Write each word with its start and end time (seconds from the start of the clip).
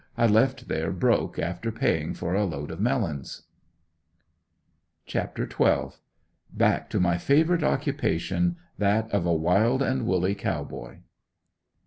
I 0.17 0.25
left 0.25 0.67
there 0.67 0.91
broke 0.91 1.37
after 1.37 1.71
paying 1.71 2.15
for 2.15 2.33
a 2.33 2.43
load 2.43 2.71
of 2.71 2.79
melons. 2.81 3.43
CHAPTER 5.05 5.47
XII. 5.47 5.95
BACK 6.51 6.89
TO 6.89 6.99
MY 6.99 7.19
FAVORITE 7.19 7.63
OCCUPATION, 7.63 8.55
THAT 8.79 9.11
OF 9.11 9.27
A 9.27 9.35
WILD 9.35 9.83
AND 9.83 10.07
WOOLLY 10.07 10.33
COW 10.33 10.63
BOY. 10.63 10.99